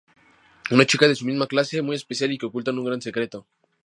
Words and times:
Una 0.71 0.87
chica 0.87 1.07
de 1.07 1.13
su 1.13 1.25
misma 1.27 1.45
clase, 1.45 1.83
muy 1.83 1.95
especial 1.95 2.31
y 2.31 2.39
que 2.39 2.47
oculta 2.47 2.71
un 2.71 2.83
gran 2.83 3.03
secreto. 3.03 3.45